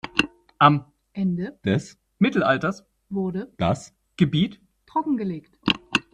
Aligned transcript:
Am 0.57 0.91
Ende 1.13 1.59
des 1.63 1.99
Mittelalters 2.17 2.87
wurde 3.11 3.53
das 3.59 3.93
Gebiet 4.17 4.59
trockengelegt. 4.87 5.59